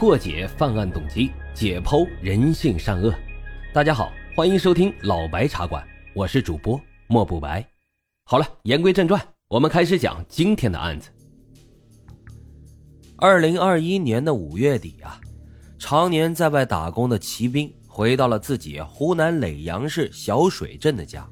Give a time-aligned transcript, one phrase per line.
[0.00, 3.14] 破解犯案动机，解剖人性善恶。
[3.70, 7.62] 大家好，欢迎收听老白茶馆，我是主播莫不白。
[8.24, 11.10] 好了，言归正传，我们开始讲今天的案子。
[13.18, 15.20] 二零二一年的五月底啊，
[15.78, 21.28] 常年在外打工的齐兵回到了自己湖南耒阳市小水镇的家。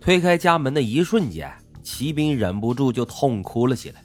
[0.00, 4.02] 推开家门的一瞬间，齐兵忍不住就痛哭了起来。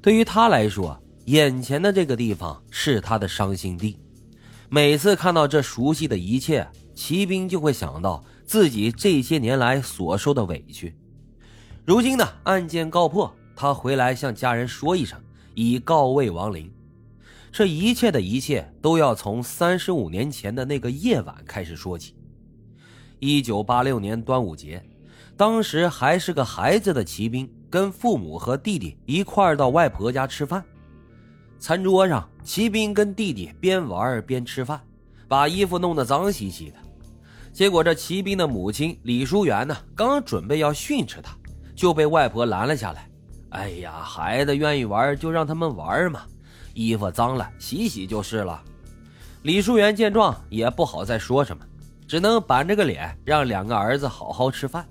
[0.00, 0.96] 对于他来说，
[1.26, 3.98] 眼前的这个地方是他的伤心地。
[4.68, 10.94] 每次看到这熟悉的一切，骑兵就会想到自己这些年来所受的委屈。
[11.84, 15.20] 如今呢，案件告破，他回来向家人说一声，
[15.54, 16.72] 以告慰亡灵。
[17.52, 22.14] 这一切的一切都要从三十五年前的那个夜晚开始说起。
[23.20, 24.82] 一九八六年端午节，
[25.36, 27.48] 当时还是个孩子的骑兵。
[27.70, 30.62] 跟父母和弟弟一块儿到外婆家吃饭，
[31.62, 34.80] 餐桌上，骑兵跟弟弟边玩边吃饭，
[35.28, 36.76] 把衣服弄得脏兮兮的。
[37.52, 41.32] 结果这骑兵的母亲李淑媛呢，刚准备要训斥他，
[41.76, 43.08] 就被外婆拦了下来。
[43.50, 46.22] 哎呀，孩子愿意玩就让他们玩嘛，
[46.74, 48.60] 衣服脏了洗洗就是了。
[49.42, 51.64] 李淑媛见状也不好再说什么，
[52.08, 54.84] 只能板着个脸让两个儿子好好吃饭。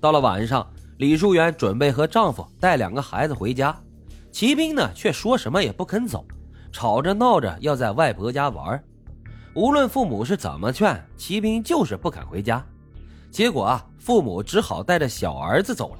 [0.00, 0.68] 到了晚上。
[0.98, 3.72] 李淑媛准备和丈夫带两个孩子回家，
[4.38, 6.24] 骑兵呢却说什么也不肯走，
[6.70, 8.80] 吵着闹着要在外婆家玩。
[9.52, 12.64] 无论父母是怎么劝，骑兵就是不肯回家。
[13.32, 15.98] 结果啊，父母只好带着小儿子走了。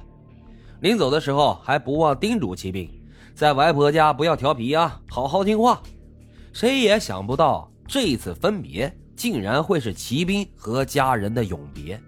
[0.79, 2.89] 临走的时候还不忘叮嘱骑兵，
[3.35, 5.81] 在外婆家不要调皮啊，好好听话。
[6.53, 12.01] 谁也想不到，这一次分别竟然会是骑兵和家人的永别。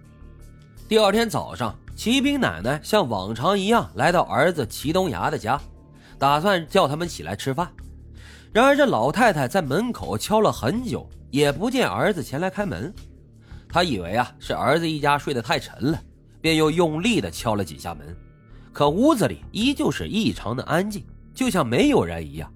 [0.88, 1.76] 第二天早上。
[1.94, 5.62] 骑兵奶奶像往常一样来到儿子齐东崖的家，
[6.22, 7.67] 打算叫他们起来吃饭。
[8.53, 12.94] 然而这老太太在门口敲了很久，也不见儿子前来开门。
[13.67, 15.99] 她以为啊是儿子一家睡得太沉了，
[16.39, 18.15] 便又用力的敲了几下门。
[18.71, 22.54] 可屋子里依旧是异常的安静，就像没有人一样。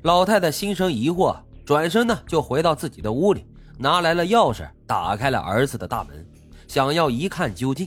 [0.00, 1.36] 老太太心生疑惑，
[1.66, 3.44] 转身呢就回到自己的屋里，
[3.76, 6.26] 拿来了钥匙，打开了儿子的大门，
[6.66, 7.86] 想要一看究竟。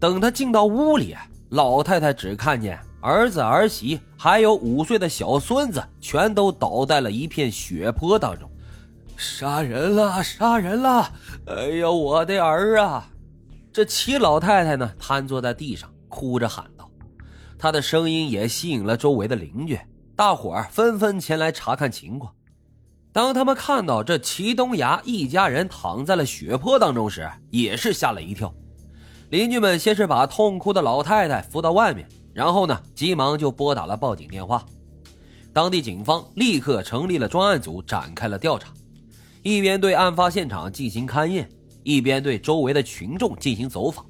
[0.00, 1.14] 等她进到屋里，
[1.50, 8.50] 老太太只看见儿子、儿媳还有五岁的小孙子，全都倒在了一片血泊当中。
[9.14, 10.22] 杀人了！
[10.24, 11.12] 杀人了！
[11.46, 13.06] 哎呀，我的儿啊！
[13.70, 16.90] 这齐老太太呢，瘫坐在地上，哭着喊道。
[17.58, 19.78] 她的声音也吸引了周围的邻居，
[20.16, 22.32] 大伙儿纷纷前来查看情况。
[23.12, 28.50] 当他们看到这齐东崖一家人躺在了血泊当中时，也是吓了一跳。
[29.28, 34.66] 邻居们先是把痛哭的老太太扶到外面，然后呢，急忙就拨打了报警电话。
[35.52, 38.74] 当地警方立刻成立了专案组，展开了调查，
[39.42, 41.48] 一边对案发现场进行勘验，
[41.84, 44.04] 一边对周围的群众进行走访。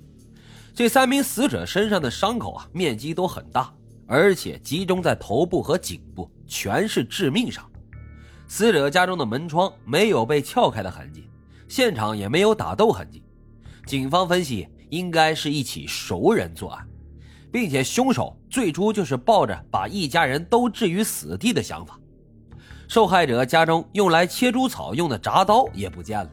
[0.74, 3.70] 这三名死者身上的伤口啊，面积都很大，
[4.06, 7.62] 而且集中在头部和颈部，全是致命伤。
[8.48, 11.28] 死者家中的门窗没有被撬开的痕迹，
[11.68, 13.22] 现场也没有打斗痕迹。
[13.86, 14.66] 警方分析。
[14.91, 16.86] 应该是一起熟人作案，
[17.54, 21.97] 并且凶手最初就是抱着把一家人都置于死地的想法。
[22.88, 26.28] 受害者家中用来切猪草用的铡刀也不见了，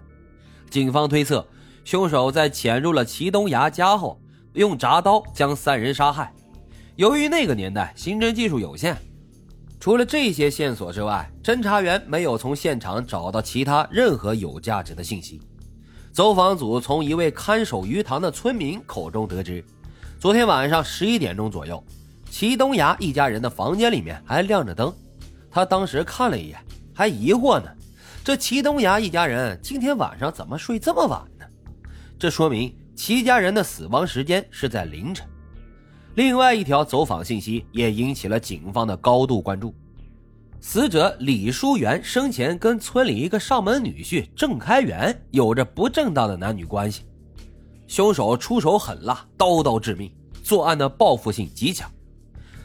[0.71, 1.47] 警方推测
[1.85, 4.19] 凶手在潜入了齐东崖家后，
[4.53, 6.33] 用铡刀将三人杀害。
[6.95, 8.97] 由于那个年代刑侦技术有限，
[9.79, 15.39] 除了这些线索之外，侦查员没有从现场找到其他任何有价值的信息。
[16.11, 19.63] 走访组从一位看守鱼塘的村民口中得知，
[20.21, 21.83] 昨天晚上十一点钟左右，
[22.29, 24.93] 齐东崖一家人的房间里面还亮着灯。
[25.49, 27.67] 他当时看了一眼，还疑惑呢：
[28.23, 31.45] 这齐东崖一家人今天晚上怎么睡这么晚呢？
[32.19, 35.27] 这说明齐家人的死亡时间是在凌晨。
[36.13, 39.73] 另外一条走访信息也引起了警方的高度关注。
[40.59, 47.05] 死者李淑媛生前跟村里一个上门女婿郑开元有着不正当的男女关系，
[47.91, 50.09] 凶手出手狠辣，刀刀致命，
[50.41, 51.91] 作案的报复性极强。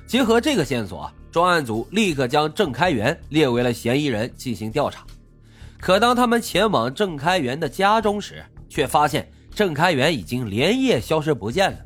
[0.07, 5.05] 结合这个线索，专案组立刻将郑开元列为了嫌疑人进行调查。
[5.81, 11.79] 可当他们前往郑开元的家中时，却发现郑开元已经连夜消失不见了。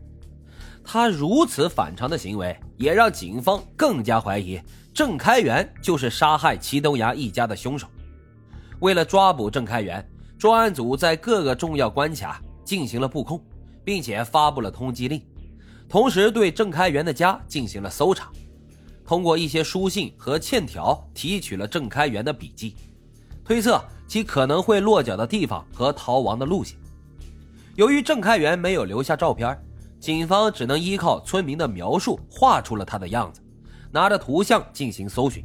[0.85, 4.61] 他如此反常的行为，也让警方更加怀疑。
[4.93, 7.87] 郑开元就是杀害齐东崖一家的凶手。
[8.81, 10.07] 为了抓捕郑开元，
[10.39, 12.39] 专案组在各个重要关卡
[12.71, 13.45] 进行了布控，
[13.83, 15.21] 并且发布了通缉令，
[15.89, 18.31] 同时对郑开元的家进行了搜查。
[19.05, 22.77] 通过一些书信和欠条提取了郑开元的笔记，
[23.45, 26.79] 推测其可能会落脚的地方和逃亡的路线。
[27.75, 29.61] 由于郑开元没有留下照片，
[29.99, 33.41] 警方只能依靠村民的描述画出了他的样子，
[33.91, 35.45] 拿着图像进行搜寻。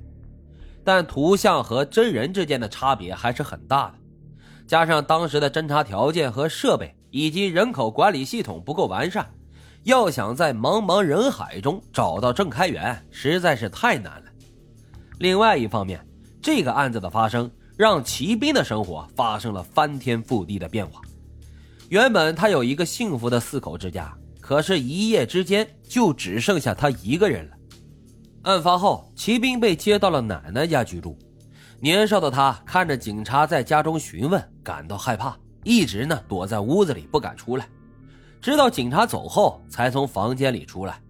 [0.84, 3.96] 但图像和真人之间的差别还是很大的，
[4.68, 9.26] 加上当时的侦查条件和设备以及人口管理系统不够完善，
[9.84, 14.26] 要想在茫茫人海中找到郑开元实在是太难了。
[15.20, 16.06] 另外一方面，
[16.42, 21.00] 这个案子的发生让骑兵的生活发生了翻天覆地的变化。
[21.88, 27.56] 原本他有一个幸福的四口之家，可是，一夜之间就只剩下他一个人了。
[28.42, 31.18] 案发后，骑兵被接到了奶奶家居住。
[31.80, 37.68] 年少的他看着警察在家中询问，感到害怕，一直呢躲在屋子里不敢出来。
[38.40, 41.02] 直到警察走后，才从房间里出来，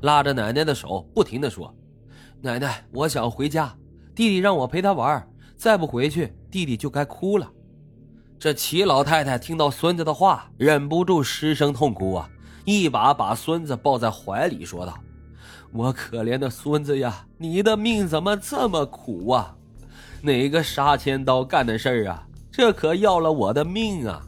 [0.00, 1.72] 拉着奶奶的手，不停地说
[2.42, 3.72] ：“奶奶，我想回家，
[4.14, 5.26] 弟弟让我陪他玩，
[5.56, 7.48] 再不回去，弟弟就该哭了。”
[8.40, 12.28] 这齐老太太听到孙子的话，忍不住失声痛哭啊，
[12.64, 14.98] 一把把孙子抱在怀里，说道
[15.72, 19.54] ：“我可怜的孙子呀，你的命怎么这么苦啊？
[20.22, 22.26] 哪个杀千刀干的事儿啊？
[22.52, 24.22] 这可要了我的命啊！”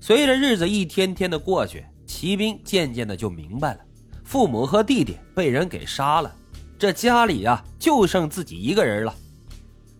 [0.00, 3.80] 随着日子一天天的过去，骑兵渐渐的就明白了，
[4.24, 6.34] 父母和弟弟被人给杀了，
[6.78, 9.14] 这家里啊就剩自己一个人了，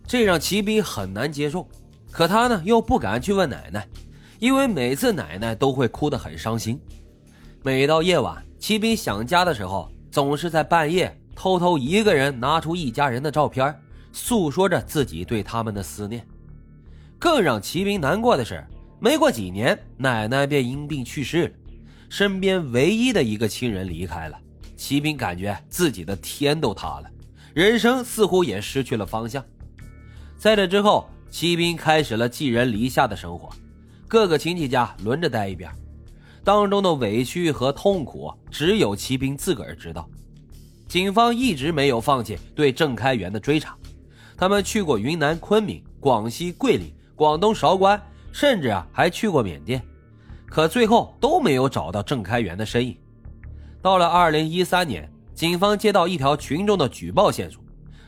[0.07, 1.67] 这让骑兵很难接受。
[2.11, 3.87] 可他呢，又不敢去问奶奶，
[4.39, 6.79] 因为每次奶奶都会哭得很伤心。
[7.61, 13.77] 每到夜晚，骑兵想家的时候，总是在半夜偷偷一个人拿出一家人的照片，
[14.11, 16.25] 诉说着自己对他们的思念。
[17.19, 18.65] 更让骑兵难过的是，
[18.99, 21.53] 没过几年，奶奶便因病去世了，
[22.09, 24.39] 身边唯一的一个亲人离开了，
[24.75, 27.11] 骑兵感觉自己的天都塌了，
[27.53, 29.45] 人生似乎也失去了方向。
[30.37, 31.07] 在这之后。
[31.31, 33.51] 骑兵开始了寄人篱下的生活，
[34.07, 35.71] 各个亲戚家轮着待一遍，
[36.43, 40.09] 当中的委屈和痛苦只有骑兵自个儿知道。
[40.87, 43.77] 警方一直没有放弃对郑开元的追查，
[44.35, 48.01] 他们去过云南昆明、广西桂林、广东韶关，
[48.31, 49.83] 甚至啊还去过缅甸，
[50.45, 52.97] 可最后都没有找到郑开元的身影。
[53.81, 57.61] 到了二零一三年，警方接到一条群众的举报线索，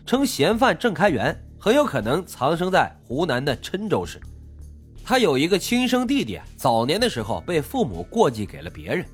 [0.06, 1.38] 称嫌犯郑开元。
[1.60, 4.18] 很有可能藏身在湖南的郴州市，
[5.04, 9.06] 他有一个亲生弟弟，早年的时候被父母过继给了别人。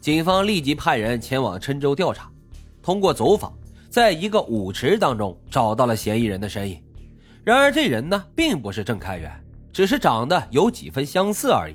[0.00, 2.30] 警方立即派人前往郴州调查，
[2.82, 3.52] 通过走访，
[3.90, 6.82] 在一个舞池当中找到了嫌疑人的身影。
[7.48, 9.32] 然而这人呢，并不是郑开元，
[9.72, 11.74] 只是长得有几分相似而已。